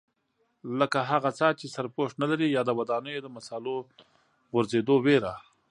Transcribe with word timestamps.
لکه 0.79 0.99
هغه 1.11 1.29
څاه 1.39 1.53
چې 1.59 1.65
سرپوښ 1.75 2.09
نه 2.21 2.27
لري 2.31 2.47
یا 2.49 2.61
د 2.65 2.71
ودانیو 2.79 3.23
د 3.23 3.27
مسالو 3.35 3.75
غورځېدو 4.51 4.95
وېره. 5.05 5.33